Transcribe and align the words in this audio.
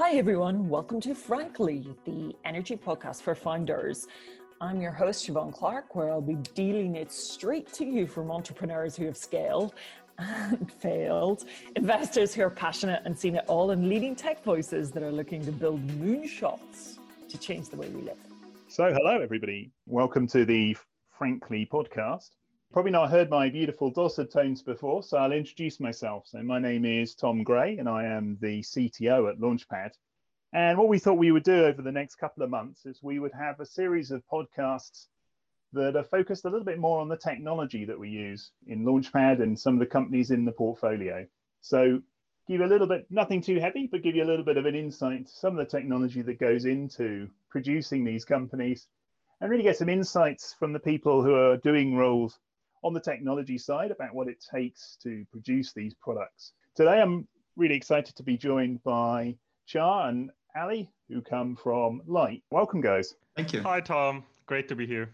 Hi, 0.00 0.12
everyone. 0.12 0.68
Welcome 0.68 1.00
to 1.00 1.14
Frankly, 1.14 1.86
the 2.04 2.34
energy 2.44 2.76
podcast 2.76 3.20
for 3.20 3.34
founders. 3.34 4.06
I'm 4.60 4.80
your 4.80 4.92
host, 4.92 5.28
Siobhan 5.28 5.52
Clark, 5.52 5.96
where 5.96 6.10
I'll 6.10 6.20
be 6.20 6.36
dealing 6.54 6.94
it 6.94 7.10
straight 7.10 7.72
to 7.74 7.84
you 7.84 8.06
from 8.06 8.30
entrepreneurs 8.30 8.96
who 8.96 9.06
have 9.06 9.16
scaled 9.16 9.74
and 10.18 10.72
failed, 10.80 11.46
investors 11.74 12.32
who 12.32 12.42
are 12.42 12.48
passionate 12.48 13.02
and 13.04 13.18
seen 13.18 13.34
it 13.34 13.44
all, 13.48 13.72
and 13.72 13.88
leading 13.88 14.14
tech 14.14 14.44
voices 14.44 14.92
that 14.92 15.02
are 15.02 15.10
looking 15.10 15.44
to 15.44 15.50
build 15.50 15.84
moonshots 15.88 16.98
to 17.28 17.36
change 17.36 17.68
the 17.68 17.76
way 17.76 17.88
we 17.88 18.02
live. 18.02 18.18
So, 18.68 18.92
hello, 18.92 19.20
everybody. 19.20 19.72
Welcome 19.86 20.28
to 20.28 20.44
the 20.44 20.76
Frankly 21.10 21.68
podcast. 21.70 22.30
Probably 22.70 22.90
not 22.90 23.10
heard 23.10 23.30
my 23.30 23.48
beautiful 23.48 23.90
dulcet 23.90 24.30
tones 24.30 24.62
before, 24.62 25.02
so 25.02 25.16
I'll 25.16 25.32
introduce 25.32 25.80
myself. 25.80 26.26
So, 26.26 26.42
my 26.42 26.58
name 26.58 26.84
is 26.84 27.14
Tom 27.14 27.42
Gray, 27.42 27.78
and 27.78 27.88
I 27.88 28.04
am 28.04 28.36
the 28.42 28.60
CTO 28.60 29.30
at 29.30 29.40
Launchpad. 29.40 29.92
And 30.52 30.76
what 30.76 30.88
we 30.88 30.98
thought 30.98 31.14
we 31.14 31.32
would 31.32 31.44
do 31.44 31.64
over 31.64 31.80
the 31.80 31.90
next 31.90 32.16
couple 32.16 32.42
of 32.42 32.50
months 32.50 32.84
is 32.84 33.02
we 33.02 33.20
would 33.20 33.32
have 33.32 33.58
a 33.58 33.64
series 33.64 34.10
of 34.10 34.22
podcasts 34.30 35.06
that 35.72 35.96
are 35.96 36.04
focused 36.04 36.44
a 36.44 36.50
little 36.50 36.64
bit 36.64 36.78
more 36.78 37.00
on 37.00 37.08
the 37.08 37.16
technology 37.16 37.86
that 37.86 37.98
we 37.98 38.10
use 38.10 38.52
in 38.66 38.84
Launchpad 38.84 39.40
and 39.40 39.58
some 39.58 39.72
of 39.72 39.80
the 39.80 39.86
companies 39.86 40.30
in 40.30 40.44
the 40.44 40.52
portfolio. 40.52 41.26
So, 41.62 42.02
give 42.48 42.60
you 42.60 42.66
a 42.66 42.68
little 42.68 42.86
bit, 42.86 43.06
nothing 43.08 43.40
too 43.40 43.58
heavy, 43.60 43.86
but 43.86 44.02
give 44.02 44.14
you 44.14 44.24
a 44.24 44.30
little 44.30 44.44
bit 44.44 44.58
of 44.58 44.66
an 44.66 44.74
insight 44.74 45.26
to 45.26 45.32
some 45.32 45.58
of 45.58 45.66
the 45.66 45.78
technology 45.78 46.20
that 46.20 46.38
goes 46.38 46.66
into 46.66 47.30
producing 47.48 48.04
these 48.04 48.26
companies 48.26 48.88
and 49.40 49.50
really 49.50 49.62
get 49.62 49.78
some 49.78 49.88
insights 49.88 50.54
from 50.58 50.74
the 50.74 50.78
people 50.78 51.22
who 51.22 51.34
are 51.34 51.56
doing 51.56 51.96
roles 51.96 52.38
on 52.82 52.92
the 52.92 53.00
technology 53.00 53.58
side 53.58 53.90
about 53.90 54.14
what 54.14 54.28
it 54.28 54.44
takes 54.52 54.96
to 55.02 55.24
produce 55.30 55.72
these 55.72 55.94
products. 55.94 56.52
Today, 56.74 57.00
I'm 57.00 57.26
really 57.56 57.74
excited 57.74 58.14
to 58.16 58.22
be 58.22 58.36
joined 58.36 58.82
by 58.84 59.36
Char 59.66 60.08
and 60.08 60.30
Ali, 60.56 60.90
who 61.08 61.20
come 61.20 61.56
from 61.56 62.02
Lytt. 62.06 62.42
Welcome, 62.50 62.80
guys. 62.80 63.14
Thank 63.36 63.52
you. 63.52 63.62
Hi, 63.62 63.80
Tom. 63.80 64.24
Great 64.46 64.68
to 64.68 64.76
be 64.76 64.86
here. 64.86 65.10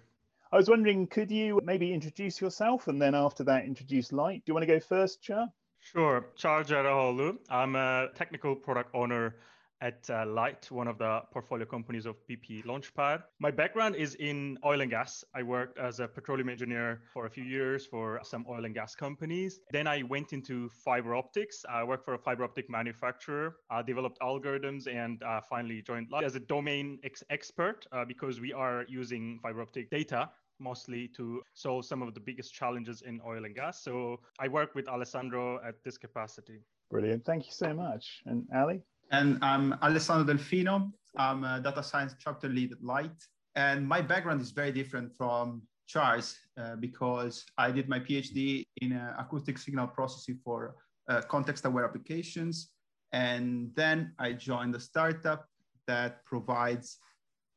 I 0.52 0.56
was 0.56 0.68
wondering, 0.68 1.06
could 1.06 1.30
you 1.30 1.60
maybe 1.64 1.92
introduce 1.92 2.40
yourself 2.40 2.86
and 2.86 3.02
then 3.02 3.14
after 3.14 3.42
that 3.44 3.64
introduce 3.64 4.12
Lytt? 4.12 4.44
Do 4.44 4.50
you 4.50 4.54
want 4.54 4.62
to 4.62 4.72
go 4.72 4.78
first, 4.78 5.20
Char? 5.20 5.48
Sure. 5.80 6.26
Char 6.36 6.62
Jaraholu. 6.62 7.38
I'm 7.50 7.76
a 7.76 8.08
technical 8.14 8.54
product 8.54 8.94
owner 8.94 9.36
at 9.84 10.08
uh, 10.08 10.24
Lytt, 10.24 10.70
one 10.70 10.88
of 10.88 10.96
the 10.96 11.20
portfolio 11.30 11.66
companies 11.66 12.06
of 12.06 12.16
BP 12.26 12.64
Launchpad. 12.64 13.22
My 13.38 13.50
background 13.50 13.94
is 13.96 14.14
in 14.14 14.56
oil 14.64 14.80
and 14.80 14.90
gas. 14.90 15.22
I 15.34 15.42
worked 15.42 15.78
as 15.78 16.00
a 16.00 16.08
petroleum 16.08 16.48
engineer 16.48 17.02
for 17.12 17.26
a 17.26 17.30
few 17.30 17.44
years 17.44 17.84
for 17.84 18.18
some 18.24 18.46
oil 18.48 18.64
and 18.64 18.74
gas 18.74 18.94
companies. 18.94 19.60
Then 19.70 19.86
I 19.86 20.02
went 20.02 20.32
into 20.32 20.70
fiber 20.70 21.14
optics. 21.14 21.66
I 21.68 21.84
worked 21.84 22.06
for 22.06 22.14
a 22.14 22.18
fiber 22.18 22.44
optic 22.44 22.70
manufacturer, 22.70 23.56
uh, 23.70 23.82
developed 23.82 24.18
algorithms, 24.20 24.86
and 24.86 25.22
uh, 25.22 25.42
finally 25.42 25.82
joined 25.82 26.10
Lytt 26.10 26.24
as 26.24 26.34
a 26.34 26.40
domain 26.40 26.98
ex- 27.04 27.22
expert 27.28 27.86
uh, 27.92 28.06
because 28.06 28.40
we 28.40 28.54
are 28.54 28.86
using 28.88 29.38
fiber 29.42 29.60
optic 29.60 29.90
data 29.90 30.30
mostly 30.60 31.08
to 31.08 31.42
solve 31.52 31.84
some 31.84 32.00
of 32.00 32.14
the 32.14 32.20
biggest 32.20 32.54
challenges 32.54 33.02
in 33.02 33.20
oil 33.26 33.44
and 33.44 33.54
gas. 33.56 33.82
So 33.82 34.20
I 34.38 34.46
work 34.48 34.74
with 34.74 34.88
Alessandro 34.88 35.60
at 35.66 35.82
this 35.82 35.98
capacity. 35.98 36.60
Brilliant. 36.90 37.24
Thank 37.24 37.46
you 37.46 37.52
so 37.52 37.74
much. 37.74 38.22
And 38.24 38.46
Ali? 38.54 38.80
And 39.10 39.38
I'm 39.42 39.74
Alessandro 39.82 40.34
Delfino. 40.34 40.90
I'm 41.16 41.44
a 41.44 41.60
data 41.60 41.82
science 41.82 42.14
chapter 42.18 42.48
lead 42.48 42.72
at 42.72 42.82
Lytt. 42.82 43.12
And 43.54 43.86
my 43.86 44.00
background 44.00 44.40
is 44.40 44.50
very 44.50 44.72
different 44.72 45.14
from 45.14 45.62
Charles 45.86 46.36
uh, 46.58 46.76
because 46.76 47.44
I 47.58 47.70
did 47.70 47.88
my 47.88 48.00
PhD 48.00 48.64
in 48.80 48.94
uh, 48.94 49.14
acoustic 49.18 49.58
signal 49.58 49.86
processing 49.86 50.40
for 50.42 50.76
uh, 51.08 51.20
context 51.22 51.64
aware 51.64 51.84
applications. 51.84 52.70
And 53.12 53.70
then 53.74 54.12
I 54.18 54.32
joined 54.32 54.74
a 54.74 54.80
startup 54.80 55.46
that 55.86 56.24
provides 56.24 56.98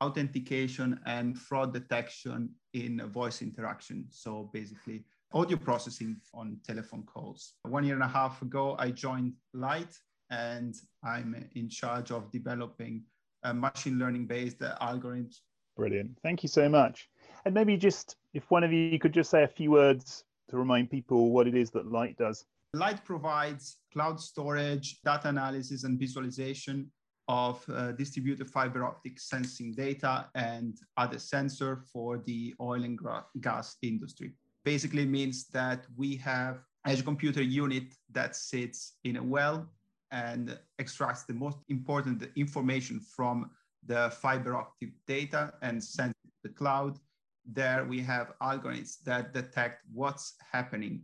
authentication 0.04 1.00
and 1.06 1.38
fraud 1.38 1.74
detection 1.74 2.50
in 2.74 3.02
voice 3.10 3.42
interaction. 3.42 4.06
So 4.10 4.52
basically, 4.54 5.06
audio 5.34 5.58
processing 5.58 6.18
on 6.34 6.58
telephone 6.66 7.04
calls. 7.04 7.54
One 7.64 7.84
year 7.84 7.96
and 7.96 8.04
a 8.04 8.08
half 8.08 8.42
ago, 8.42 8.76
I 8.78 8.92
joined 8.92 9.34
Lytt 9.56 9.98
and 10.30 10.76
I'm 11.04 11.48
in 11.56 11.70
charge 11.70 12.12
of 12.12 12.32
developing 12.32 13.04
a 13.44 13.54
machine 13.54 13.98
learning 14.00 14.28
based 14.28 14.60
algorithms. 14.60 15.38
Brilliant. 15.76 16.18
Thank 16.24 16.44
you 16.44 16.50
so 16.50 16.68
much. 16.68 17.08
And 17.46 17.54
maybe 17.54 17.78
just 17.78 18.16
if 18.34 18.50
one 18.50 18.64
of 18.64 18.74
you 18.74 18.98
could 19.00 19.14
just 19.14 19.30
say 19.30 19.44
a 19.44 19.48
few 19.48 19.72
words 19.72 20.24
to 20.50 20.58
remind 20.58 20.90
people 20.90 21.32
what 21.32 21.48
it 21.48 21.56
is 21.56 21.70
that 21.72 21.92
Lytt 21.92 22.18
does. 22.18 22.46
Lytt 22.74 23.04
provides 23.06 23.78
cloud 23.94 24.20
storage, 24.20 25.02
data 25.02 25.30
analysis, 25.30 25.84
and 25.84 26.00
visualization 26.00 26.92
of 27.28 27.64
uh, 27.70 27.92
distributed 27.92 28.50
fiber 28.50 28.86
optic 28.86 29.20
sensing 29.20 29.74
data 29.74 30.28
and 30.36 30.78
other 30.96 31.20
sensor 31.20 31.84
for 31.92 32.20
the 32.26 32.54
oil 32.62 32.84
and 32.84 32.98
gas 33.42 33.76
industry. 33.82 34.32
Basically 34.64 35.06
means 35.06 35.48
that 35.50 35.86
we 35.96 36.16
have 36.18 36.60
edge 36.86 37.04
computer 37.04 37.42
unit 37.42 37.94
that 38.12 38.36
sits 38.36 38.94
in 39.04 39.18
a 39.18 39.24
well 39.24 39.68
and 40.12 40.58
extracts 40.80 41.24
the 41.24 41.34
most 41.34 41.58
important 41.70 42.28
information 42.36 43.00
from 43.00 43.50
the 43.86 44.12
fiber 44.22 44.56
optic 44.56 44.90
data 45.08 45.54
and 45.62 45.84
sends 45.84 46.16
it 46.26 46.30
to 46.30 46.50
the 46.50 46.54
cloud. 46.54 46.98
There 47.46 47.86
we 47.86 48.02
have 48.02 48.34
algorithms 48.42 49.02
that 49.04 49.34
detect 49.34 49.84
what's 49.94 50.36
happening 50.52 51.04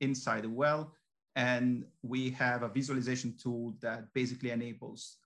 inside 0.00 0.42
the 0.44 0.50
well. 0.50 0.92
And 1.36 1.84
we 2.02 2.30
have 2.30 2.62
a 2.62 2.68
visualization 2.68 3.34
tool 3.40 3.74
that 3.80 4.12
basically 4.14 4.50
enables 4.50 5.18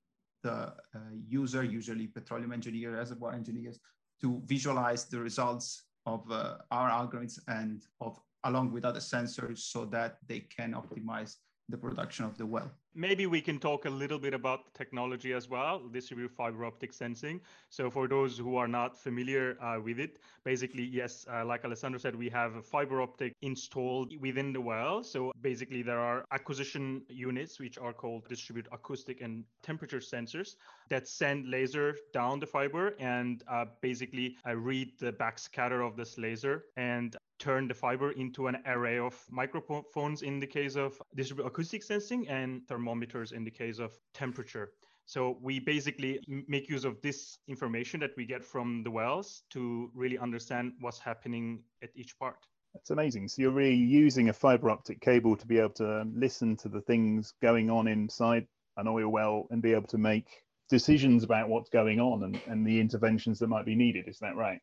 the 0.43 0.53
uh, 0.53 0.99
user, 1.29 1.63
usually 1.63 2.07
petroleum 2.07 2.53
engineer, 2.53 2.97
reservoir 2.97 3.33
engineers, 3.33 3.79
to 4.21 4.43
visualize 4.45 5.05
the 5.05 5.19
results 5.19 5.85
of 6.07 6.31
uh, 6.31 6.57
our 6.71 6.91
algorithms 6.91 7.39
and 7.49 7.85
of 8.01 8.19
along 8.45 8.73
with 8.73 8.85
other 8.85 9.01
sensors 9.01 9.59
so 9.59 9.85
that 9.85 10.17
they 10.27 10.41
can 10.41 10.73
optimize 10.73 11.37
the 11.69 11.77
production 11.77 12.25
of 12.25 12.37
the 12.39 12.47
well. 12.47 12.71
Maybe 12.95 13.27
we 13.27 13.41
can 13.41 13.61
talk 13.61 13.85
a 13.85 13.91
little 13.91 14.19
bit 14.19 14.35
about 14.35 14.65
the 14.65 14.77
technology 14.77 15.33
as 15.33 15.49
well, 15.49 15.81
distributed 15.93 16.35
fiber 16.35 16.65
optic 16.65 16.93
sensing. 16.93 17.41
So 17.69 17.89
for 17.89 18.09
those 18.09 18.37
who 18.37 18.57
are 18.57 18.67
not 18.67 18.97
familiar 18.97 19.57
uh, 19.63 19.81
with 19.81 20.01
it, 20.01 20.19
basically, 20.43 20.83
yes, 20.83 21.25
uh, 21.33 21.45
like 21.45 21.65
Alessandro 21.65 22.01
said, 22.01 22.17
we 22.17 22.29
have 22.31 22.57
a 22.57 22.63
fiber 22.63 23.01
optic 23.01 23.33
installed 23.43 24.13
within 24.21 24.53
the 24.53 24.61
well. 24.61 25.05
So 25.05 25.31
basically 25.41 25.83
there 25.83 26.01
are 26.01 26.25
acquisition 26.33 27.03
units, 27.09 27.61
which 27.61 27.79
are 27.79 27.93
called 27.93 28.27
distributed 28.29 28.73
acoustic 28.73 29.21
and 29.21 29.45
temperature 29.63 30.01
sensors 30.01 30.57
that 30.89 31.07
send 31.07 31.49
laser 31.49 31.97
down 32.13 32.41
the 32.41 32.47
fiber 32.47 32.97
and 32.99 33.45
uh, 33.49 33.67
basically 33.81 34.37
uh, 34.49 34.57
read 34.57 34.99
the 34.99 35.13
backscatter 35.13 35.87
of 35.87 35.97
this 35.97 36.19
laser 36.19 36.65
and 36.77 37.17
turn 37.41 37.67
the 37.67 37.75
fiber 37.75 38.13
into 38.13 38.49
an 38.49 38.59
array 38.67 38.99
of 38.99 39.17
microphones 39.31 40.23
in 40.23 40.39
the 40.39 40.47
case 40.47 40.77
of 40.77 41.01
distributed 41.17 41.49
acoustic 41.49 41.83
sensing 41.83 42.29
and 42.29 42.67
thermometers 42.81 43.33
in 43.33 43.45
the 43.45 43.51
case 43.51 43.79
of 43.79 43.93
temperature. 44.15 44.73
So 45.07 45.39
we 45.43 45.59
basically 45.59 46.21
make 46.47 46.69
use 46.71 46.85
of 46.85 47.01
this 47.03 47.39
information 47.49 48.01
that 48.01 48.13
we 48.17 48.25
get 48.25 48.45
from 48.45 48.83
the 48.85 48.91
wells 48.91 49.43
to 49.51 49.91
really 49.95 50.19
understand 50.19 50.73
what's 50.81 50.99
happening 50.99 51.63
at 51.83 51.91
each 51.97 52.19
part. 52.19 52.37
That's 52.75 52.91
amazing. 52.91 53.29
So 53.29 53.43
you're 53.43 53.51
really 53.51 53.75
using 53.75 54.29
a 54.29 54.33
fiber 54.33 54.71
optic 54.71 55.01
cable 55.01 55.37
to 55.37 55.47
be 55.47 55.59
able 55.59 55.75
to 55.75 56.05
listen 56.15 56.57
to 56.59 56.69
the 56.69 56.81
things 56.83 57.35
going 57.43 57.69
on 57.69 57.89
inside 57.89 58.47
an 58.77 58.87
oil 58.87 59.09
well 59.09 59.49
and 59.51 59.61
be 59.61 59.73
able 59.73 59.89
to 59.89 59.99
make 59.99 60.29
decisions 60.69 61.25
about 61.25 61.49
what's 61.49 61.71
going 61.71 61.99
on 61.99 62.23
and, 62.23 62.41
and 62.47 62.65
the 62.65 62.79
interventions 62.79 63.41
that 63.41 63.49
might 63.49 63.67
be 63.67 63.75
needed. 63.75 64.07
Is 64.07 64.21
that 64.21 64.37
right? 64.37 64.61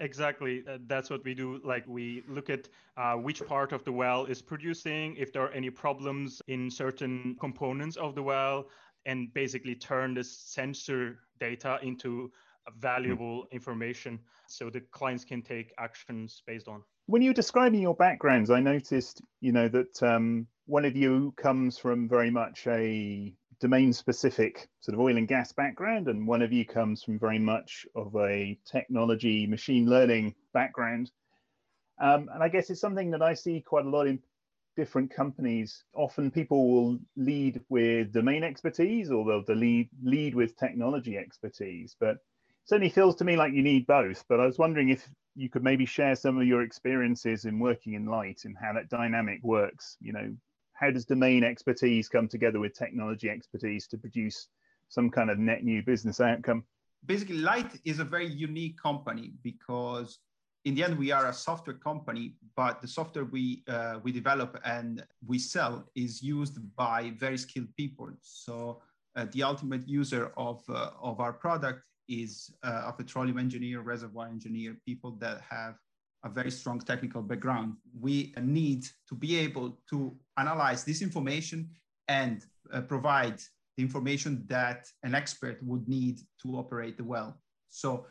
Exactly. 0.00 0.62
Uh, 0.68 0.78
that's 0.86 1.10
what 1.10 1.24
we 1.24 1.34
do. 1.34 1.60
Like 1.64 1.86
we 1.86 2.22
look 2.28 2.50
at 2.50 2.68
uh, 2.96 3.14
which 3.14 3.44
part 3.44 3.72
of 3.72 3.84
the 3.84 3.92
well 3.92 4.26
is 4.26 4.40
producing, 4.40 5.16
if 5.16 5.32
there 5.32 5.42
are 5.42 5.50
any 5.52 5.70
problems 5.70 6.40
in 6.46 6.70
certain 6.70 7.36
components 7.40 7.96
of 7.96 8.14
the 8.14 8.22
well, 8.22 8.68
and 9.06 9.32
basically 9.34 9.74
turn 9.74 10.14
this 10.14 10.38
sensor 10.38 11.18
data 11.40 11.78
into 11.82 12.30
valuable 12.78 13.46
information 13.52 14.18
so 14.46 14.70
the 14.70 14.80
clients 14.92 15.24
can 15.24 15.42
take 15.42 15.72
actions 15.78 16.42
based 16.46 16.68
on. 16.68 16.82
When 17.06 17.22
you 17.22 17.30
were 17.30 17.34
describing 17.34 17.80
your 17.80 17.94
backgrounds, 17.94 18.50
I 18.50 18.60
noticed, 18.60 19.22
you 19.40 19.52
know, 19.52 19.68
that 19.68 20.02
um, 20.02 20.46
one 20.66 20.84
of 20.84 20.94
you 20.94 21.32
comes 21.36 21.78
from 21.78 22.08
very 22.08 22.30
much 22.30 22.66
a 22.66 23.32
domain 23.60 23.92
specific 23.92 24.68
sort 24.80 24.94
of 24.94 25.00
oil 25.00 25.16
and 25.16 25.28
gas 25.28 25.52
background, 25.52 26.08
and 26.08 26.26
one 26.26 26.42
of 26.42 26.52
you 26.52 26.64
comes 26.64 27.02
from 27.02 27.18
very 27.18 27.38
much 27.38 27.86
of 27.94 28.14
a 28.16 28.58
technology, 28.64 29.46
machine 29.46 29.86
learning 29.86 30.34
background. 30.52 31.10
Um, 32.00 32.30
and 32.32 32.42
I 32.42 32.48
guess 32.48 32.70
it's 32.70 32.80
something 32.80 33.10
that 33.10 33.22
I 33.22 33.34
see 33.34 33.60
quite 33.60 33.84
a 33.84 33.90
lot 33.90 34.06
in 34.06 34.20
different 34.76 35.10
companies. 35.10 35.82
Often 35.94 36.30
people 36.30 36.70
will 36.70 36.98
lead 37.16 37.60
with 37.68 38.12
domain 38.12 38.44
expertise 38.44 39.10
or 39.10 39.24
they'll 39.24 39.56
lead, 39.56 39.88
lead 40.02 40.36
with 40.36 40.56
technology 40.56 41.18
expertise. 41.18 41.96
But 41.98 42.10
it 42.10 42.20
certainly 42.64 42.90
feels 42.90 43.16
to 43.16 43.24
me 43.24 43.36
like 43.36 43.52
you 43.52 43.62
need 43.62 43.88
both. 43.88 44.24
But 44.28 44.38
I 44.38 44.46
was 44.46 44.58
wondering 44.58 44.90
if 44.90 45.08
you 45.34 45.50
could 45.50 45.64
maybe 45.64 45.84
share 45.84 46.14
some 46.14 46.38
of 46.38 46.46
your 46.46 46.62
experiences 46.62 47.44
in 47.44 47.58
working 47.58 47.94
in 47.94 48.06
Lytt 48.06 48.44
and 48.44 48.56
how 48.56 48.72
that 48.74 48.88
dynamic 48.88 49.40
works. 49.42 49.96
You 50.00 50.12
know, 50.12 50.36
how 50.78 50.90
does 50.90 51.04
domain 51.04 51.42
expertise 51.42 52.08
come 52.08 52.28
together 52.28 52.60
with 52.60 52.72
technology 52.72 53.28
expertise 53.28 53.86
to 53.88 53.98
produce 53.98 54.48
some 54.88 55.10
kind 55.10 55.28
of 55.30 55.38
net 55.38 55.64
new 55.64 55.82
business 55.82 56.20
outcome? 56.20 56.64
Basically, 57.04 57.38
Lytt 57.38 57.80
is 57.84 57.98
a 57.98 58.04
very 58.04 58.26
unique 58.26 58.80
company 58.80 59.32
because 59.42 60.18
in 60.64 60.74
the 60.74 60.84
end 60.84 60.98
we 60.98 61.10
are 61.10 61.28
a 61.28 61.32
software 61.32 61.76
company 61.76 62.34
but 62.56 62.80
the 62.82 62.88
software 62.88 63.24
we 63.24 63.62
uh, 63.68 63.98
we 64.02 64.12
develop 64.12 64.60
and 64.64 65.04
we 65.26 65.38
sell 65.38 65.84
is 65.94 66.22
used 66.22 66.56
by 66.76 67.12
very 67.16 67.38
skilled 67.38 67.74
people 67.76 68.10
so 68.20 68.82
uh, 69.16 69.26
the 69.32 69.42
ultimate 69.42 69.88
user 69.88 70.32
of 70.36 70.62
uh, 70.68 70.90
of 71.00 71.20
our 71.20 71.32
product 71.32 71.82
is 72.08 72.52
uh, 72.64 72.90
a 72.90 72.92
petroleum 72.92 73.38
engineer 73.38 73.80
reservoir 73.80 74.26
engineer 74.26 74.76
people 74.84 75.12
that 75.12 75.40
have 75.48 75.76
a 76.24 76.28
very 76.28 76.50
strong 76.50 76.80
technical 76.80 77.22
background 77.22 77.74
we 78.00 78.34
need 78.42 78.84
to 79.08 79.14
be 79.14 79.38
able 79.38 79.78
to 79.88 80.16
analyze 80.36 80.84
this 80.84 81.02
information 81.02 81.68
and 82.08 82.46
uh, 82.72 82.80
provide 82.80 83.38
the 83.76 83.82
information 83.82 84.44
that 84.48 84.86
an 85.04 85.14
expert 85.14 85.58
would 85.62 85.88
need 85.88 86.18
to 86.42 86.56
operate 86.56 86.96
the 86.96 87.04
well 87.04 87.40
so 87.70 88.06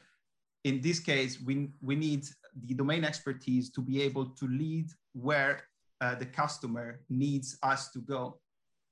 in 0.67 0.81
this 0.81 0.99
case, 0.99 1.39
we, 1.39 1.69
we 1.81 1.95
need 1.95 2.25
the 2.65 2.73
domain 2.73 3.05
expertise 3.05 3.69
to 3.71 3.81
be 3.81 4.01
able 4.01 4.25
to 4.25 4.47
lead 4.47 4.89
where 5.13 5.63
uh, 6.01 6.15
the 6.15 6.25
customer 6.25 7.01
needs 7.09 7.57
us 7.63 7.89
to 7.91 7.99
go. 7.99 8.39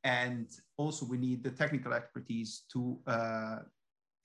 And 0.03 0.47
also 0.77 1.05
we 1.05 1.17
need 1.17 1.43
the 1.43 1.51
technical 1.51 1.93
expertise 1.93 2.63
to 2.71 2.99
uh, 3.07 3.59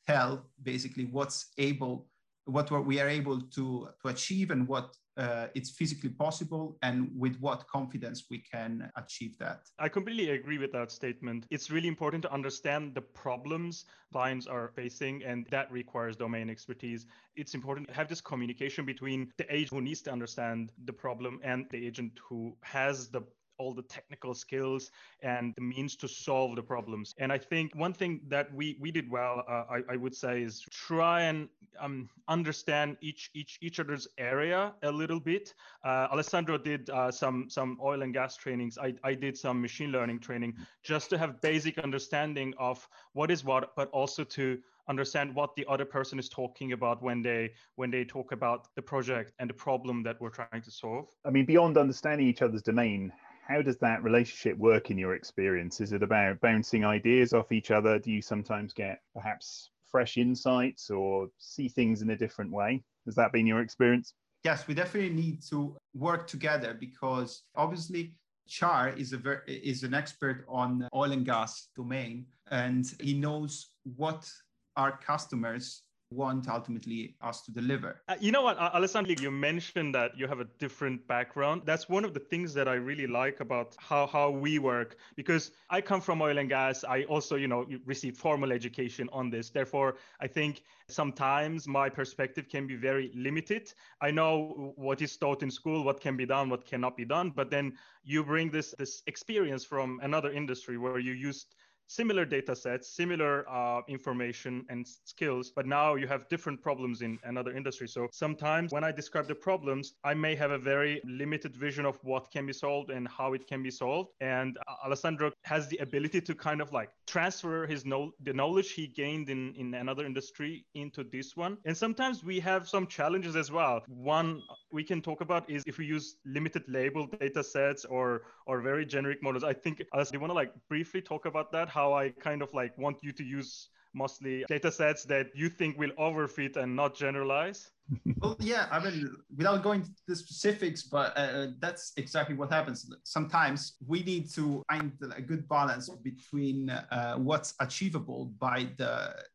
tell 0.06 0.46
basically 0.62 1.06
what's 1.06 1.48
able, 1.58 2.06
what 2.50 2.70
we 2.86 3.00
are 3.00 3.08
able 3.08 3.40
to, 3.40 3.88
to 4.02 4.08
achieve 4.08 4.50
and 4.50 4.66
what 4.66 4.94
uh, 5.16 5.48
it's 5.54 5.70
physically 5.70 6.08
possible 6.08 6.78
and 6.82 7.10
with 7.14 7.36
what 7.40 7.66
confidence 7.68 8.24
we 8.30 8.38
can 8.38 8.90
achieve 8.96 9.36
that. 9.38 9.60
I 9.78 9.88
completely 9.88 10.30
agree 10.30 10.58
with 10.58 10.72
that 10.72 10.90
statement. 10.90 11.46
It's 11.50 11.70
really 11.70 11.88
important 11.88 12.22
to 12.22 12.32
understand 12.32 12.94
the 12.94 13.02
problems 13.02 13.84
clients 14.12 14.46
are 14.46 14.68
facing, 14.74 15.22
and 15.24 15.46
that 15.50 15.70
requires 15.70 16.16
domain 16.16 16.50
expertise. 16.50 17.06
It's 17.36 17.54
important 17.54 17.88
to 17.88 17.94
have 17.94 18.08
this 18.08 18.20
communication 18.20 18.84
between 18.84 19.32
the 19.36 19.52
agent 19.54 19.70
who 19.70 19.80
needs 19.80 20.02
to 20.02 20.12
understand 20.12 20.72
the 20.84 20.92
problem 20.92 21.40
and 21.42 21.66
the 21.70 21.86
agent 21.86 22.18
who 22.28 22.56
has 22.62 23.08
the 23.08 23.22
all 23.60 23.74
the 23.74 23.82
technical 23.82 24.32
skills 24.34 24.90
and 25.22 25.54
the 25.54 25.60
means 25.60 25.94
to 25.96 26.08
solve 26.08 26.56
the 26.56 26.62
problems. 26.62 27.14
And 27.18 27.30
I 27.30 27.38
think 27.38 27.74
one 27.74 27.92
thing 27.92 28.20
that 28.28 28.52
we 28.54 28.76
we 28.80 28.90
did 28.90 29.10
well, 29.10 29.44
uh, 29.46 29.64
I, 29.76 29.78
I 29.94 29.96
would 29.96 30.14
say, 30.14 30.42
is 30.42 30.54
try 30.70 31.22
and 31.30 31.48
um, 31.78 32.08
understand 32.28 32.96
each 33.00 33.30
each 33.34 33.58
each 33.60 33.78
other's 33.78 34.08
area 34.18 34.72
a 34.82 34.90
little 34.90 35.20
bit. 35.20 35.54
Uh, 35.84 36.08
Alessandro 36.12 36.56
did 36.56 36.88
uh, 36.90 37.10
some 37.10 37.50
some 37.50 37.78
oil 37.82 38.02
and 38.02 38.14
gas 38.14 38.36
trainings. 38.36 38.78
I 38.78 38.94
I 39.04 39.14
did 39.14 39.36
some 39.36 39.60
machine 39.60 39.92
learning 39.92 40.20
training 40.20 40.56
just 40.82 41.10
to 41.10 41.18
have 41.18 41.40
basic 41.42 41.78
understanding 41.78 42.54
of 42.58 42.88
what 43.12 43.30
is 43.30 43.44
what, 43.44 43.76
but 43.76 43.90
also 43.90 44.24
to 44.24 44.58
understand 44.90 45.34
what 45.34 45.54
the 45.54 45.64
other 45.68 45.84
person 45.84 46.18
is 46.18 46.28
talking 46.28 46.72
about 46.72 47.00
when 47.00 47.22
they 47.22 47.52
when 47.76 47.90
they 47.90 48.04
talk 48.04 48.32
about 48.32 48.74
the 48.74 48.82
project 48.82 49.32
and 49.38 49.48
the 49.48 49.54
problem 49.54 50.02
that 50.02 50.20
we're 50.20 50.36
trying 50.40 50.62
to 50.62 50.70
solve 50.70 51.06
i 51.24 51.30
mean 51.30 51.46
beyond 51.46 51.78
understanding 51.78 52.26
each 52.26 52.42
other's 52.42 52.62
domain 52.62 53.12
how 53.50 53.60
does 53.60 53.78
that 53.78 54.02
relationship 54.04 54.56
work 54.58 54.90
in 54.92 54.98
your 54.98 55.14
experience? 55.14 55.80
Is 55.80 55.92
it 55.92 56.04
about 56.04 56.40
bouncing 56.40 56.84
ideas 56.84 57.32
off 57.32 57.50
each 57.50 57.72
other? 57.72 57.98
Do 57.98 58.12
you 58.12 58.22
sometimes 58.22 58.72
get 58.72 59.00
perhaps 59.12 59.70
fresh 59.90 60.16
insights 60.18 60.88
or 60.88 61.28
see 61.38 61.68
things 61.68 62.00
in 62.00 62.10
a 62.10 62.16
different 62.16 62.52
way? 62.52 62.84
Has 63.06 63.16
that 63.16 63.32
been 63.32 63.48
your 63.48 63.60
experience? 63.60 64.14
Yes, 64.44 64.68
we 64.68 64.74
definitely 64.74 65.14
need 65.14 65.42
to 65.50 65.76
work 65.94 66.28
together 66.28 66.76
because 66.78 67.42
obviously 67.56 68.14
Char 68.46 68.90
is 68.90 69.12
a 69.12 69.18
ver- 69.18 69.42
is 69.48 69.82
an 69.82 69.94
expert 69.94 70.44
on 70.48 70.88
oil 70.94 71.10
and 71.10 71.26
gas 71.26 71.68
domain 71.74 72.26
and 72.52 72.86
he 73.00 73.14
knows 73.14 73.70
what 73.96 74.30
our 74.76 74.96
customers 74.98 75.82
want 76.12 76.48
ultimately 76.48 77.14
us 77.22 77.40
to 77.42 77.52
deliver. 77.52 78.02
Uh, 78.08 78.16
you 78.20 78.32
know 78.32 78.42
what, 78.42 78.58
Alessandro, 78.58 79.14
you 79.20 79.30
mentioned 79.30 79.94
that 79.94 80.18
you 80.18 80.26
have 80.26 80.40
a 80.40 80.46
different 80.58 81.06
background. 81.06 81.62
That's 81.64 81.88
one 81.88 82.04
of 82.04 82.14
the 82.14 82.20
things 82.20 82.52
that 82.54 82.66
I 82.66 82.74
really 82.74 83.06
like 83.06 83.38
about 83.38 83.76
how, 83.78 84.08
how 84.08 84.30
we 84.30 84.58
work 84.58 84.96
because 85.14 85.52
I 85.70 85.80
come 85.80 86.00
from 86.00 86.20
oil 86.20 86.38
and 86.38 86.48
gas. 86.48 86.82
I 86.82 87.04
also, 87.04 87.36
you 87.36 87.46
know, 87.46 87.64
received 87.84 88.16
formal 88.16 88.50
education 88.50 89.08
on 89.12 89.30
this. 89.30 89.50
Therefore, 89.50 89.96
I 90.20 90.26
think 90.26 90.62
sometimes 90.88 91.68
my 91.68 91.88
perspective 91.88 92.48
can 92.48 92.66
be 92.66 92.74
very 92.74 93.12
limited. 93.14 93.72
I 94.00 94.10
know 94.10 94.72
what 94.76 95.00
is 95.02 95.16
taught 95.16 95.44
in 95.44 95.50
school, 95.50 95.84
what 95.84 96.00
can 96.00 96.16
be 96.16 96.26
done, 96.26 96.48
what 96.48 96.66
cannot 96.66 96.96
be 96.96 97.04
done, 97.04 97.30
but 97.30 97.50
then 97.50 97.74
you 98.02 98.24
bring 98.24 98.50
this 98.50 98.74
this 98.78 99.02
experience 99.06 99.64
from 99.64 100.00
another 100.02 100.32
industry 100.32 100.78
where 100.78 100.98
you 100.98 101.12
used 101.12 101.54
similar 101.90 102.24
data 102.24 102.54
sets, 102.54 102.88
similar 102.88 103.44
uh, 103.50 103.80
information 103.88 104.64
and 104.68 104.86
skills, 105.04 105.50
but 105.54 105.66
now 105.66 105.96
you 105.96 106.06
have 106.06 106.28
different 106.28 106.62
problems 106.62 107.02
in 107.02 107.18
another 107.24 107.52
industry. 107.52 107.88
So 107.88 108.06
sometimes 108.12 108.72
when 108.72 108.84
I 108.84 108.92
describe 108.92 109.26
the 109.26 109.34
problems, 109.34 109.94
I 110.04 110.14
may 110.14 110.36
have 110.36 110.52
a 110.52 110.58
very 110.58 111.00
limited 111.04 111.56
vision 111.56 111.84
of 111.84 111.98
what 112.02 112.30
can 112.30 112.46
be 112.46 112.52
solved 112.52 112.90
and 112.90 113.08
how 113.08 113.32
it 113.32 113.48
can 113.48 113.60
be 113.62 113.72
solved. 113.72 114.10
And 114.20 114.56
uh, 114.68 114.86
Alessandro 114.86 115.32
has 115.44 115.66
the 115.66 115.78
ability 115.78 116.20
to 116.20 116.34
kind 116.34 116.60
of 116.60 116.72
like 116.72 116.90
transfer 117.08 117.66
his 117.66 117.84
know 117.84 118.12
the 118.22 118.32
knowledge 118.32 118.70
he 118.70 118.86
gained 118.86 119.28
in, 119.28 119.52
in 119.56 119.74
another 119.74 120.06
industry 120.06 120.64
into 120.74 121.02
this 121.02 121.36
one. 121.36 121.58
And 121.64 121.76
sometimes 121.76 122.22
we 122.22 122.38
have 122.40 122.68
some 122.68 122.86
challenges 122.86 123.34
as 123.34 123.50
well. 123.50 123.82
One 123.88 124.42
we 124.72 124.84
can 124.84 125.02
talk 125.02 125.20
about 125.22 125.50
is 125.50 125.64
if 125.66 125.78
we 125.78 125.86
use 125.86 126.16
limited 126.24 126.62
label 126.68 127.06
data 127.06 127.42
sets 127.42 127.84
or 127.84 128.22
or 128.46 128.60
very 128.60 128.84
generic 128.86 129.22
models. 129.22 129.44
I 129.44 129.52
think 129.52 129.82
uh, 129.92 130.04
do 130.04 130.10
you 130.12 130.20
want 130.20 130.30
to 130.30 130.34
like 130.34 130.52
briefly 130.68 131.00
talk 131.00 131.26
about 131.26 131.50
that? 131.52 131.68
How 131.80 131.94
I 131.94 132.10
kind 132.28 132.40
of 132.42 132.50
like 132.60 132.72
want 132.84 132.96
you 133.06 133.12
to 133.20 133.24
use 133.24 133.52
mostly 133.92 134.44
data 134.48 134.70
sets 134.70 135.02
that 135.04 135.26
you 135.34 135.48
think 135.58 135.78
will 135.82 135.94
overfit 136.08 136.56
and 136.56 136.76
not 136.76 136.94
generalize? 136.94 137.70
well, 138.20 138.36
yeah, 138.38 138.64
I 138.70 138.78
mean, 138.84 138.96
without 139.36 139.64
going 139.68 139.82
to 139.82 139.90
the 140.06 140.14
specifics, 140.14 140.82
but 140.96 141.08
uh, 141.16 141.48
that's 141.58 141.92
exactly 141.96 142.36
what 142.40 142.48
happens. 142.52 142.78
Sometimes 143.02 143.58
we 143.92 143.98
need 144.04 144.30
to 144.38 144.62
find 144.70 144.92
a 145.16 145.22
good 145.30 145.48
balance 145.48 145.88
between 146.10 146.70
uh, 146.70 147.16
what's 147.16 147.54
achievable 147.58 148.20
by 148.38 148.68
the, 148.76 148.94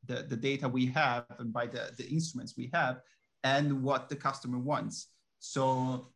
the, 0.09 0.17
the, 0.31 0.37
data 0.37 0.69
we 0.69 0.85
have 0.85 1.25
and 1.39 1.51
by 1.51 1.65
the, 1.65 1.83
the 1.97 2.07
instruments 2.07 2.53
we 2.57 2.69
have 2.73 3.01
and 3.43 3.83
what 3.83 4.07
the 4.07 4.15
customer 4.15 4.59
wants. 4.71 4.95
So 5.39 6.07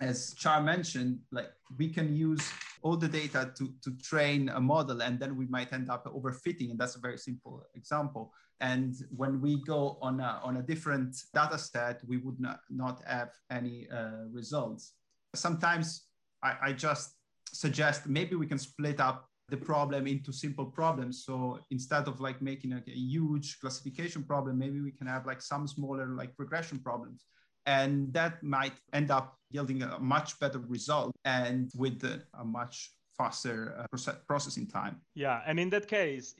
as 0.00 0.34
Char 0.34 0.60
mentioned, 0.60 1.18
like 1.32 1.50
we 1.78 1.88
can 1.88 2.14
use 2.14 2.50
all 2.82 2.96
the 2.96 3.08
data 3.08 3.52
to, 3.56 3.72
to 3.82 3.90
train 3.98 4.48
a 4.50 4.60
model 4.60 5.02
and 5.02 5.18
then 5.18 5.36
we 5.36 5.46
might 5.46 5.72
end 5.72 5.90
up 5.90 6.04
overfitting. 6.06 6.70
And 6.70 6.78
that's 6.78 6.96
a 6.96 7.00
very 7.00 7.18
simple 7.18 7.64
example. 7.74 8.32
And 8.60 8.94
when 9.10 9.40
we 9.40 9.62
go 9.64 9.98
on 10.00 10.20
a, 10.20 10.40
on 10.42 10.58
a 10.58 10.62
different 10.62 11.16
data 11.34 11.58
set, 11.58 12.00
we 12.06 12.18
would 12.18 12.38
not, 12.40 12.60
not 12.70 13.02
have 13.06 13.30
any 13.50 13.88
uh, 13.90 14.26
results. 14.30 14.92
Sometimes 15.34 16.06
I, 16.42 16.56
I 16.62 16.72
just 16.72 17.14
suggest 17.52 18.06
maybe 18.06 18.36
we 18.36 18.46
can 18.46 18.58
split 18.58 19.00
up 19.00 19.28
the 19.48 19.56
problem 19.56 20.06
into 20.06 20.32
simple 20.32 20.66
problems. 20.66 21.24
So 21.24 21.60
instead 21.70 22.08
of 22.08 22.20
like 22.20 22.42
making 22.42 22.72
a, 22.72 22.82
a 22.86 22.98
huge 22.98 23.60
classification 23.60 24.24
problem, 24.24 24.58
maybe 24.58 24.80
we 24.80 24.90
can 24.90 25.06
have 25.06 25.26
like 25.26 25.40
some 25.40 25.66
smaller 25.66 26.08
like 26.08 26.32
regression 26.38 26.80
problems 26.80 27.24
and 27.66 28.12
that 28.12 28.42
might 28.42 28.74
end 28.92 29.10
up 29.10 29.38
yielding 29.50 29.82
a 29.82 29.98
much 29.98 30.38
better 30.40 30.58
result 30.58 31.14
and 31.24 31.70
with 31.76 32.02
a 32.04 32.44
much 32.44 32.92
faster 33.16 33.74
uh, 33.78 34.12
processing 34.26 34.66
time. 34.66 35.00
Yeah, 35.14 35.40
and 35.46 35.58
in 35.58 35.70
that 35.70 35.88
case, 35.88 36.34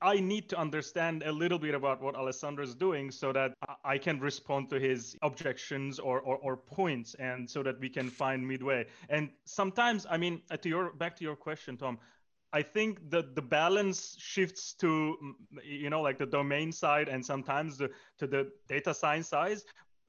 I 0.00 0.20
need 0.20 0.48
to 0.50 0.58
understand 0.58 1.22
a 1.24 1.32
little 1.32 1.58
bit 1.58 1.74
about 1.74 2.00
what 2.00 2.14
Alessandro 2.14 2.64
is 2.64 2.74
doing 2.74 3.10
so 3.10 3.32
that 3.32 3.54
I 3.84 3.98
can 3.98 4.20
respond 4.20 4.70
to 4.70 4.78
his 4.78 5.16
objections 5.22 5.98
or, 5.98 6.20
or, 6.20 6.36
or, 6.38 6.56
points, 6.56 7.14
and 7.14 7.48
so 7.50 7.62
that 7.62 7.80
we 7.80 7.88
can 7.88 8.08
find 8.08 8.46
midway. 8.46 8.86
And 9.08 9.30
sometimes, 9.44 10.06
I 10.08 10.16
mean, 10.16 10.42
uh, 10.50 10.56
to 10.58 10.68
your 10.68 10.92
back 10.92 11.16
to 11.16 11.24
your 11.24 11.36
question, 11.36 11.76
Tom. 11.76 11.98
I 12.54 12.60
think 12.60 13.08
that 13.08 13.34
the 13.34 13.40
balance 13.40 14.14
shifts 14.18 14.74
to 14.74 15.16
you 15.64 15.88
know 15.88 16.02
like 16.02 16.18
the 16.18 16.26
domain 16.26 16.70
side 16.70 17.08
and 17.08 17.24
sometimes 17.24 17.78
the, 17.78 17.88
to 18.18 18.26
the 18.26 18.52
data 18.68 18.92
science 18.92 19.28
side 19.28 19.62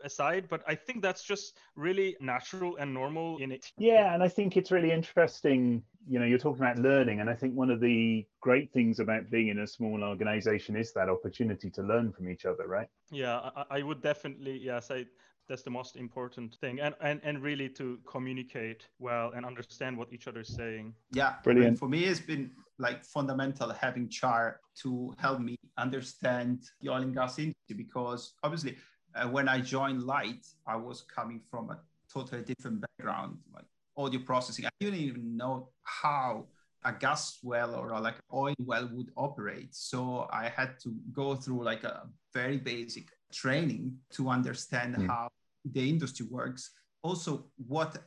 aside 0.04 0.48
but 0.50 0.62
i 0.68 0.76
think 0.76 1.02
that's 1.02 1.24
just 1.24 1.58
really 1.76 2.16
natural 2.20 2.76
and 2.78 2.94
normal 2.94 3.38
in 3.38 3.52
it. 3.52 3.72
Yeah 3.78 4.14
and 4.14 4.24
i 4.24 4.28
think 4.28 4.58
it's 4.58 4.72
really 4.72 4.92
interesting 4.92 5.84
you 6.08 6.20
know 6.20 6.26
you're 6.26 6.38
talking 6.38 6.62
about 6.64 6.80
learning 6.80 7.22
and 7.22 7.30
i 7.30 7.34
think 7.34 7.56
one 7.56 7.70
of 7.70 7.80
the 7.80 8.26
great 8.42 8.72
things 8.74 9.00
about 9.00 9.30
being 9.30 9.48
in 9.50 9.60
a 9.60 9.68
small 9.68 10.04
organization 10.04 10.76
is 10.76 10.94
that 10.94 11.10
opportunity 11.10 11.70
to 11.72 11.82
learn 11.82 12.12
from 12.12 12.30
each 12.30 12.46
other 12.46 12.68
right? 12.68 12.88
Yeah 13.12 13.50
i, 13.56 13.80
I 13.80 13.84
would 13.84 14.02
definitely 14.02 14.58
yeah 14.58 14.80
say 14.80 15.08
that's 15.50 15.64
the 15.64 15.70
most 15.70 15.96
important 15.96 16.56
thing 16.56 16.80
and, 16.80 16.96
and 17.02 17.20
and 17.24 17.42
really 17.42 17.70
to 17.70 18.00
communicate 18.10 18.88
well 19.00 19.32
and 19.36 19.46
understand 19.46 19.98
what 19.98 20.12
each 20.14 20.28
other 20.28 20.42
is 20.42 20.56
saying. 20.56 20.94
Yeah 21.12 21.36
brilliant. 21.44 21.78
for 21.78 21.90
me 21.90 22.06
it's 22.06 22.20
been 22.20 22.52
like 22.80 23.04
fundamental 23.04 23.72
having 23.72 24.10
char 24.10 24.60
to 24.82 25.14
help 25.18 25.40
me 25.40 25.56
understand 25.78 26.64
the 26.82 26.90
oil 26.90 27.02
and 27.02 27.14
gas 27.14 27.40
industry 27.40 27.76
because 27.76 28.34
obviously 28.44 28.78
uh, 29.16 29.28
when 29.28 29.48
I 29.48 29.60
joined 29.60 30.04
Lytt, 30.04 30.46
I 30.66 30.76
was 30.76 31.02
coming 31.02 31.42
from 31.50 31.70
a 31.70 31.80
totally 32.12 32.42
different 32.42 32.82
background. 32.82 33.38
Like 33.54 33.66
audio 33.98 34.20
processing. 34.22 34.66
I 34.66 34.70
didn't 34.80 35.00
even 35.00 35.38
know 35.38 35.70
how 35.84 36.46
a 36.86 36.92
gas 36.92 37.40
well 37.44 37.76
or 37.76 37.90
a, 37.90 38.00
like 38.00 38.16
oil 38.34 38.56
well 38.60 38.90
would 38.92 39.12
operate. 39.16 39.74
So 39.74 40.28
I 40.32 40.50
had 40.50 40.80
to 40.84 40.94
go 41.12 41.36
through 41.36 41.64
like 41.64 41.84
a 41.84 42.08
very 42.34 42.58
basic 42.58 43.08
training 43.32 43.96
to 44.12 44.30
understand 44.30 44.96
mm. 44.96 45.08
how 45.08 45.30
the 45.66 45.90
industry 45.90 46.28
works. 46.30 46.72
Also, 47.04 47.46
what 47.68 47.98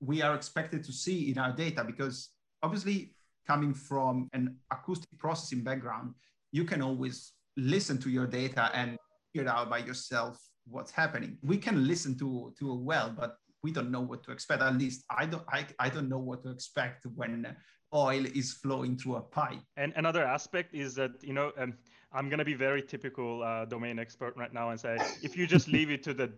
we 0.00 0.22
are 0.22 0.34
expected 0.34 0.82
to 0.84 0.92
see 0.92 1.30
in 1.30 1.38
our 1.38 1.52
data, 1.52 1.84
because 1.84 2.30
obviously 2.62 3.14
coming 3.46 3.74
from 3.74 4.28
an 4.32 4.56
acoustic 4.70 5.18
processing 5.18 5.62
background, 5.62 6.14
you 6.52 6.64
can 6.64 6.82
always 6.82 7.32
listen 7.56 7.98
to 7.98 8.10
your 8.10 8.26
data 8.26 8.70
and 8.74 8.96
figure 9.32 9.48
out 9.48 9.68
by 9.68 9.78
yourself 9.78 10.38
what's 10.64 10.90
happening. 10.90 11.38
We 11.42 11.56
can 11.56 11.86
listen 11.86 12.18
to, 12.18 12.52
to 12.58 12.70
a 12.70 12.74
well, 12.74 13.14
but 13.16 13.38
we 13.62 13.70
don't 13.70 13.90
know 13.90 14.00
what 14.00 14.22
to 14.24 14.32
expect. 14.32 14.62
At 14.62 14.76
least 14.76 15.04
I 15.10 15.26
don't 15.26 15.44
I, 15.48 15.66
I 15.78 15.88
don't 15.88 16.08
know 16.08 16.18
what 16.18 16.42
to 16.44 16.50
expect 16.50 17.06
when 17.14 17.54
oil 17.94 18.24
is 18.26 18.52
flowing 18.54 18.96
through 18.96 19.16
a 19.16 19.20
pipe. 19.20 19.60
And 19.76 19.92
another 19.96 20.24
aspect 20.24 20.74
is 20.74 20.94
that 20.96 21.12
you 21.22 21.32
know 21.32 21.52
um, 21.58 21.74
I'm 22.12 22.28
gonna 22.28 22.44
be 22.44 22.54
very 22.54 22.82
typical 22.82 23.42
uh, 23.42 23.64
domain 23.66 23.98
expert 23.98 24.36
right 24.36 24.52
now 24.52 24.70
and 24.70 24.80
say 24.80 24.96
if 25.22 25.36
you 25.36 25.46
just 25.46 25.68
leave 25.68 25.90
it 25.90 26.02
to 26.04 26.14
the 26.14 26.32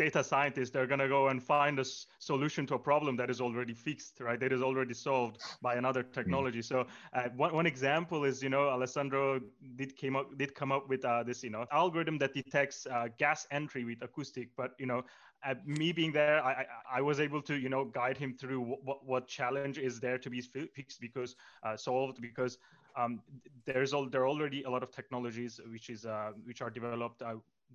data 0.00 0.24
scientists 0.32 0.72
they're 0.74 0.90
going 0.94 1.04
to 1.08 1.14
go 1.18 1.28
and 1.32 1.42
find 1.52 1.78
a 1.78 1.86
s- 1.92 2.06
solution 2.18 2.66
to 2.66 2.74
a 2.74 2.78
problem 2.90 3.16
that 3.16 3.30
is 3.30 3.40
already 3.40 3.74
fixed 3.74 4.20
right? 4.20 4.40
That 4.40 4.52
is 4.52 4.62
already 4.62 4.94
solved 4.94 5.38
by 5.62 5.74
another 5.82 6.02
hmm. 6.24 6.42
technology. 6.42 6.62
So 6.62 6.86
uh, 7.12 7.28
one, 7.36 7.54
one 7.54 7.66
example 7.66 8.24
is 8.24 8.42
you 8.42 8.50
know 8.50 8.64
alessandro 8.68 9.40
did 9.76 9.96
came 9.96 10.16
up 10.16 10.26
did 10.38 10.54
come 10.54 10.72
up 10.72 10.88
with 10.88 11.04
uh, 11.04 11.22
this 11.24 11.44
you 11.44 11.50
know 11.50 11.66
algorithm 11.70 12.18
that 12.18 12.34
detects 12.34 12.86
uh, 12.86 13.08
gas 13.18 13.46
entry 13.50 13.84
with 13.84 14.02
acoustic. 14.02 14.48
But 14.56 14.72
you 14.78 14.86
know 14.86 15.04
uh, 15.46 15.54
me 15.66 15.92
being 15.92 16.12
there 16.12 16.42
I, 16.42 16.52
I, 16.62 16.98
I 16.98 17.00
was 17.02 17.20
able 17.20 17.42
to 17.42 17.54
you 17.56 17.68
know 17.68 17.84
guide 17.84 18.16
him 18.18 18.34
through 18.34 18.60
what, 18.62 19.06
what 19.06 19.28
challenge 19.28 19.78
is 19.78 20.00
there 20.00 20.18
to 20.18 20.30
be 20.30 20.40
fixed 20.40 21.00
because 21.00 21.36
uh, 21.64 21.76
solved 21.76 22.20
because 22.20 22.58
um, 22.96 23.22
there's 23.66 23.92
all 23.92 24.08
there 24.08 24.22
are 24.22 24.28
already 24.28 24.62
a 24.64 24.70
lot 24.70 24.82
of 24.82 24.90
technologies 24.90 25.60
which 25.70 25.90
is 25.90 26.06
uh, 26.06 26.32
which 26.44 26.62
are 26.62 26.70
developed 26.70 27.22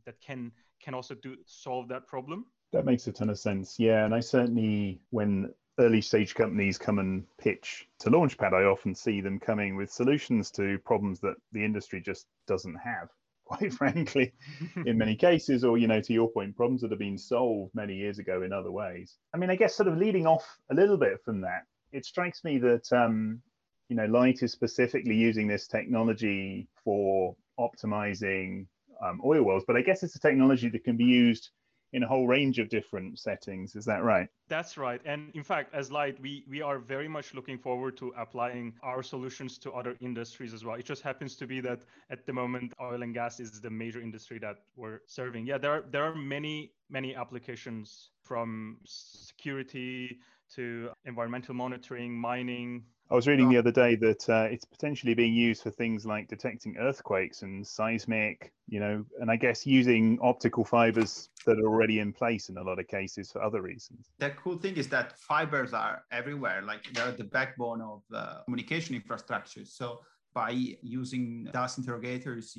that 0.06 0.20
can 0.22 0.52
can 0.82 0.94
also 0.94 1.16
do 1.16 1.36
solve 1.46 1.88
that 1.90 2.08
problem. 2.08 2.46
That 2.74 2.86
makes 2.86 3.08
a 3.08 3.12
ton 3.12 3.30
of 3.30 3.40
sense. 3.40 3.80
Yeah, 3.80 4.06
and 4.06 4.14
I 4.14 4.20
certainly 4.20 5.02
when 5.10 5.54
early 5.80 6.02
stage 6.02 6.36
companies 6.36 6.78
come 6.78 7.00
and 7.00 7.26
pitch 7.38 7.88
to 8.00 8.10
Launchpad, 8.10 8.54
I 8.54 8.64
often 8.64 8.96
see 8.96 9.22
them 9.22 9.40
coming 9.40 9.76
with 9.76 9.92
solutions 9.92 10.52
to 10.52 10.78
problems 10.86 11.20
that 11.20 11.36
the 11.52 11.64
industry 11.64 12.02
just 12.02 12.28
doesn't 12.48 12.76
have. 12.76 13.10
Quite 13.46 13.74
frankly, 13.74 14.34
in 14.88 14.98
many 14.98 15.16
cases, 15.16 15.64
or 15.64 15.78
you 15.78 15.88
know, 15.88 16.02
to 16.02 16.14
your 16.14 16.32
point, 16.32 16.56
problems 16.56 16.82
that 16.82 16.90
have 16.90 17.00
been 17.00 17.18
solved 17.18 17.76
many 17.76 17.94
years 17.94 18.18
ago 18.18 18.42
in 18.42 18.52
other 18.52 18.72
ways. 18.72 19.18
I 19.36 19.38
mean, 19.38 19.52
I 19.52 19.56
guess 19.56 19.76
sort 19.76 19.88
of 19.88 19.98
leading 19.98 20.26
off 20.26 20.58
a 20.72 20.74
little 20.74 20.98
bit 20.98 21.22
from 21.24 21.42
that, 21.42 21.62
it 21.92 22.06
strikes 22.06 22.44
me 22.44 22.58
that 22.58 22.92
um, 22.92 23.42
you 23.90 23.96
know, 23.96 24.08
Lytt 24.08 24.42
is 24.42 24.52
specifically 24.52 25.16
using 25.16 25.48
this 25.48 25.68
technology 25.68 26.68
for 26.84 27.36
optimizing 27.60 28.66
um, 29.02 29.22
oil 29.24 29.44
wells, 29.44 29.64
but 29.66 29.76
I 29.76 29.82
guess 29.82 30.04
it's 30.04 30.16
a 30.16 30.20
technology 30.20 30.70
that 30.70 30.84
can 30.84 30.98
be 30.98 31.06
used 31.06 31.50
in 31.94 32.04
a 32.04 32.08
whole 32.08 32.28
range 32.28 32.60
of 32.60 32.68
different 32.68 33.18
settings. 33.20 33.76
Is 33.76 33.86
that 33.86 34.04
right? 34.04 34.28
That's 34.50 34.78
right. 34.78 35.00
And 35.06 35.32
in 35.34 35.44
fact, 35.44 35.74
as 35.74 35.92
Lytt, 35.92 36.20
we, 36.20 36.44
we 36.50 36.62
are 36.62 36.78
very 36.78 37.08
much 37.08 37.34
looking 37.34 37.58
forward 37.58 37.96
to 37.98 38.14
applying 38.18 38.74
our 38.84 39.02
solutions 39.02 39.58
to 39.60 39.72
other 39.72 39.96
industries 40.02 40.54
as 40.54 40.66
well. 40.66 40.76
It 40.76 40.86
just 40.86 41.04
happens 41.04 41.36
to 41.38 41.48
be 41.48 41.62
that 41.62 41.82
at 42.10 42.26
the 42.26 42.34
moment, 42.34 42.74
oil 42.82 43.02
and 43.02 43.14
gas 43.14 43.40
is 43.40 43.62
the 43.62 43.70
major 43.70 44.02
industry 44.02 44.40
that 44.40 44.58
we're 44.76 45.00
serving. 45.08 45.46
Yeah, 45.46 45.58
there 45.58 45.72
are, 45.72 45.86
there 45.90 46.04
are 46.04 46.16
many, 46.16 46.74
many 46.90 47.16
applications 47.16 48.10
from 48.26 48.78
security 48.86 50.20
to 50.56 50.90
environmental 51.06 51.54
monitoring, 51.54 52.14
mining, 52.14 52.84
I 53.10 53.14
was 53.14 53.28
reading 53.28 53.50
the 53.50 53.58
other 53.58 53.72
day 53.72 53.96
that 53.98 54.28
uh, 54.28 54.48
it's 54.50 54.66
potentially 54.66 55.14
being 55.14 55.34
used 55.34 55.62
for 55.62 55.70
things 55.70 56.08
like 56.08 56.28
detecting 56.28 56.76
earthquakes 56.78 57.44
and 57.44 57.66
seismic, 57.66 58.52
you 58.68 58.80
know, 58.80 59.06
and 59.22 59.30
I 59.30 59.36
guess 59.36 59.64
using 59.64 60.18
optical 60.24 60.66
fibers 60.66 61.30
that 61.46 61.60
are 61.60 61.68
already 61.68 62.00
in 62.00 62.12
place 62.12 62.50
in 62.50 62.58
a 62.58 62.64
lot 62.64 62.80
of 62.80 62.88
cases 62.88 63.32
for 63.32 63.44
other 63.44 63.62
reasons. 63.62 64.08
The 64.18 64.32
cool 64.32 64.58
thing 64.58 64.78
is 64.78 64.90
that 64.90 65.20
fibers 65.20 65.72
are 65.72 66.04
everywhere, 66.12 66.64
like 66.64 66.92
they're 66.94 67.12
the 67.12 67.26
backbone 67.26 67.82
of 67.82 68.02
uh, 68.12 68.42
communication 68.46 68.96
infrastructure. 68.96 69.66
So 69.66 70.00
by 70.34 70.76
using 70.82 71.48
DAS 71.54 71.78
interrogators, 71.78 72.58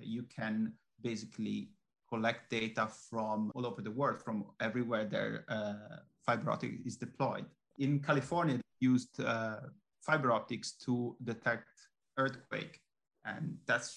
you 0.00 0.24
can 0.24 0.72
basically 1.02 1.68
collect 2.14 2.50
data 2.50 2.88
from 3.10 3.50
all 3.54 3.66
over 3.66 3.82
the 3.82 3.90
world, 3.90 4.18
from 4.22 4.44
everywhere 4.60 5.04
their 5.04 5.44
uh, 5.48 5.96
fiber 6.26 6.50
optic 6.50 6.72
is 6.86 6.96
deployed. 6.96 7.46
In 7.78 8.00
California, 8.00 8.56
they 8.56 8.86
used 8.92 9.20
uh, 9.20 9.56
fiber 10.00 10.30
optics 10.32 10.72
to 10.84 11.16
detect 11.24 11.68
earthquake. 12.16 12.80
And 13.24 13.56
that's 13.66 13.90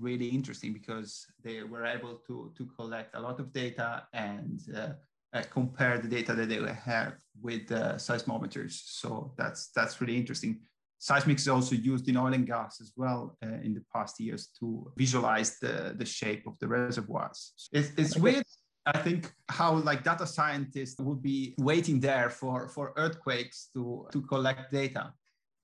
really 0.00 0.28
interesting 0.28 0.72
because 0.72 1.26
they 1.42 1.62
were 1.62 1.86
able 1.96 2.14
to, 2.26 2.52
to 2.56 2.62
collect 2.78 3.14
a 3.14 3.20
lot 3.20 3.40
of 3.40 3.52
data 3.52 4.04
and 4.12 4.60
uh, 4.74 4.88
uh, 5.34 5.42
compare 5.50 5.98
the 5.98 6.08
data 6.08 6.32
that 6.34 6.48
they 6.48 6.60
have 6.72 7.14
with 7.42 7.70
uh, 7.72 7.94
seismometers. 7.96 8.74
So 9.00 9.32
that's 9.36 9.70
that's 9.76 10.00
really 10.00 10.16
interesting. 10.16 10.60
Seismic 10.98 11.38
is 11.38 11.48
also 11.48 11.74
used 11.74 12.08
in 12.08 12.16
oil 12.16 12.32
and 12.32 12.46
gas 12.46 12.80
as 12.80 12.92
well 12.96 13.36
uh, 13.44 13.48
in 13.62 13.74
the 13.74 13.82
past 13.94 14.18
years 14.20 14.48
to 14.58 14.90
visualize 14.96 15.58
the, 15.58 15.94
the 15.96 16.04
shape 16.04 16.46
of 16.46 16.58
the 16.60 16.68
reservoirs. 16.68 17.52
It's, 17.72 17.90
it's 17.96 18.16
weird 18.16 18.44
I 18.86 18.98
think 18.98 19.32
how 19.48 19.76
like 19.76 20.04
data 20.04 20.26
scientists 20.26 21.00
would 21.00 21.22
be 21.22 21.54
waiting 21.58 22.00
there 22.00 22.28
for, 22.28 22.68
for 22.68 22.92
earthquakes 22.96 23.70
to, 23.74 24.06
to 24.12 24.20
collect 24.22 24.72
data. 24.72 25.12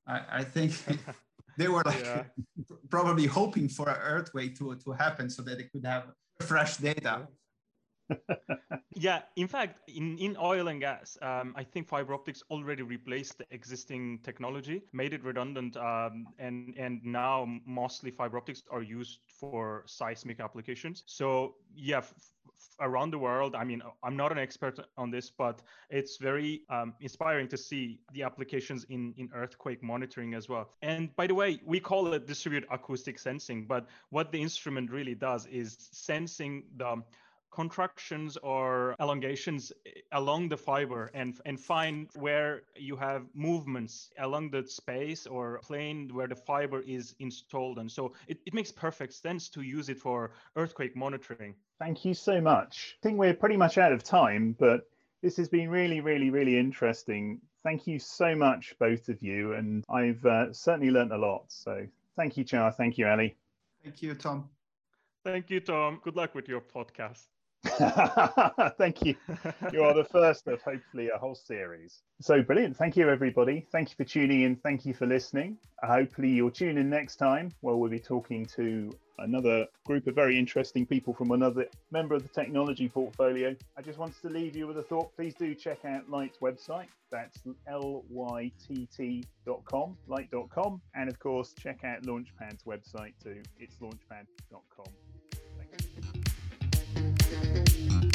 I, 0.06 0.20
I 0.32 0.44
think 0.44 0.72
they 1.58 1.68
were 1.68 1.82
like 1.84 2.02
yeah. 2.02 2.24
probably 2.90 3.26
hoping 3.26 3.68
for 3.68 3.90
an 3.90 3.98
earthquake 4.00 4.58
to, 4.58 4.74
to 4.76 4.92
happen 4.92 5.28
so 5.28 5.42
that 5.42 5.58
they 5.58 5.64
could 5.64 5.84
have 5.84 6.04
fresh 6.40 6.78
data. 6.78 7.28
Yeah, 8.94 9.22
in 9.36 9.48
fact, 9.48 9.88
in, 9.88 10.18
in 10.18 10.36
oil 10.40 10.68
and 10.68 10.80
gas, 10.80 11.16
um, 11.22 11.54
I 11.56 11.64
think 11.64 11.88
fiber 11.88 12.14
optics 12.14 12.42
already 12.50 12.82
replaced 12.82 13.38
the 13.38 13.46
existing 13.50 14.20
technology, 14.22 14.82
made 14.92 15.12
it 15.12 15.22
redundant, 15.24 15.76
um, 15.76 16.26
and 16.38 16.74
and 16.76 17.04
now 17.04 17.46
mostly 17.66 18.10
fiber 18.10 18.36
optics 18.36 18.62
are 18.70 18.82
used 18.82 19.20
for 19.26 19.84
seismic 19.86 20.40
applications. 20.40 21.02
So 21.06 21.54
yeah, 21.74 21.98
f- 21.98 22.14
around 22.80 23.10
the 23.10 23.18
world. 23.18 23.54
I 23.54 23.64
mean, 23.64 23.82
I'm 24.02 24.16
not 24.16 24.32
an 24.32 24.38
expert 24.38 24.78
on 24.96 25.10
this, 25.10 25.30
but 25.30 25.62
it's 25.90 26.16
very 26.16 26.62
um, 26.70 26.94
inspiring 27.00 27.48
to 27.48 27.56
see 27.56 28.00
the 28.12 28.22
applications 28.22 28.84
in, 28.84 29.14
in 29.16 29.28
earthquake 29.34 29.82
monitoring 29.82 30.34
as 30.34 30.48
well. 30.48 30.70
And 30.82 31.14
by 31.16 31.26
the 31.26 31.34
way, 31.34 31.60
we 31.64 31.80
call 31.80 32.12
it 32.12 32.26
distributed 32.26 32.68
acoustic 32.70 33.18
sensing, 33.18 33.66
but 33.66 33.86
what 34.10 34.32
the 34.32 34.40
instrument 34.40 34.90
really 34.90 35.14
does 35.14 35.46
is 35.46 35.76
sensing 35.92 36.64
the 36.76 37.02
contractions 37.50 38.36
or 38.38 38.94
elongations 39.00 39.72
along 40.12 40.48
the 40.48 40.56
fiber 40.56 41.10
and 41.14 41.40
and 41.44 41.58
find 41.58 42.08
where 42.14 42.62
you 42.76 42.96
have 42.96 43.26
movements 43.34 44.10
along 44.18 44.50
the 44.50 44.66
space 44.66 45.26
or 45.26 45.60
plane 45.62 46.08
where 46.12 46.28
the 46.28 46.34
fiber 46.34 46.80
is 46.82 47.14
installed. 47.18 47.78
And 47.78 47.90
so 47.90 48.12
it, 48.28 48.38
it 48.46 48.54
makes 48.54 48.72
perfect 48.72 49.12
sense 49.12 49.48
to 49.50 49.62
use 49.62 49.88
it 49.88 49.98
for 49.98 50.32
earthquake 50.56 50.96
monitoring. 50.96 51.54
Thank 51.78 52.04
you 52.04 52.14
so 52.14 52.40
much. 52.40 52.96
I 53.00 53.02
think 53.02 53.18
we're 53.18 53.34
pretty 53.34 53.56
much 53.56 53.78
out 53.78 53.92
of 53.92 54.02
time 54.02 54.56
but 54.58 54.88
this 55.22 55.36
has 55.36 55.48
been 55.48 55.68
really 55.68 56.00
really 56.00 56.30
really 56.30 56.58
interesting. 56.58 57.40
Thank 57.62 57.86
you 57.86 57.98
so 57.98 58.34
much 58.34 58.74
both 58.78 59.08
of 59.08 59.22
you 59.22 59.52
and 59.54 59.84
i've 59.90 60.24
uh, 60.24 60.52
certainly 60.52 60.90
learned 60.90 61.12
a 61.12 61.18
lot. 61.18 61.44
So 61.48 61.86
thank 62.16 62.36
you 62.36 62.44
char. 62.44 62.72
Thank 62.72 62.98
you 62.98 63.06
ali. 63.06 63.36
Thank 63.82 64.02
you 64.02 64.14
tom. 64.14 64.48
Thank 65.24 65.50
you, 65.50 65.60
Tom. 65.60 66.00
Good 66.02 66.16
luck 66.16 66.34
with 66.34 66.48
your 66.48 66.62
podcast. 66.62 67.26
Thank 68.78 69.04
you. 69.04 69.14
You 69.72 69.82
are 69.82 69.92
the 69.92 70.06
first 70.10 70.48
of 70.48 70.62
hopefully 70.62 71.10
a 71.14 71.18
whole 71.18 71.34
series. 71.34 72.00
So 72.20 72.42
brilliant. 72.42 72.76
Thank 72.76 72.96
you, 72.96 73.10
everybody. 73.10 73.66
Thank 73.70 73.90
you 73.90 73.96
for 73.96 74.04
tuning 74.04 74.42
in. 74.42 74.56
Thank 74.56 74.86
you 74.86 74.94
for 74.94 75.06
listening. 75.06 75.58
Hopefully, 75.82 76.30
you'll 76.30 76.50
tune 76.50 76.78
in 76.78 76.88
next 76.88 77.16
time 77.16 77.50
where 77.60 77.76
we'll 77.76 77.90
be 77.90 78.00
talking 78.00 78.46
to 78.56 78.90
another 79.18 79.66
group 79.84 80.06
of 80.06 80.14
very 80.14 80.38
interesting 80.38 80.86
people 80.86 81.12
from 81.12 81.32
another 81.32 81.66
member 81.90 82.14
of 82.14 82.22
the 82.22 82.28
technology 82.28 82.88
portfolio. 82.88 83.54
I 83.76 83.82
just 83.82 83.98
wanted 83.98 84.22
to 84.22 84.30
leave 84.30 84.56
you 84.56 84.66
with 84.66 84.78
a 84.78 84.82
thought. 84.82 85.14
Please 85.14 85.34
do 85.34 85.54
check 85.54 85.84
out 85.84 86.10
Lytt's 86.10 86.38
website. 86.38 86.86
That's 87.10 87.42
lytt.com, 87.70 89.26
light.com. 90.06 90.80
And 90.94 91.10
of 91.10 91.18
course, 91.18 91.52
check 91.60 91.84
out 91.84 92.02
Launchpad's 92.04 92.64
website 92.64 93.12
too. 93.22 93.42
It's 93.58 93.76
launchpad.com. 93.76 95.09
Thank 97.30 98.04
you. 98.04 98.09